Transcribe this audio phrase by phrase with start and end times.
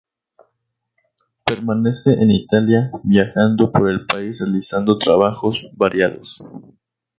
[1.45, 6.43] Permanece en Italia viajando por el país realizando trabajos variados.